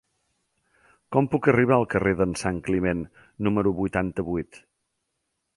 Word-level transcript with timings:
Com 1.15 1.27
puc 1.33 1.49
arribar 1.53 1.77
al 1.77 1.85
carrer 1.93 2.15
d'en 2.21 2.33
Santcliment 2.45 3.07
número 3.49 3.75
vuitanta-vuit? 3.83 4.63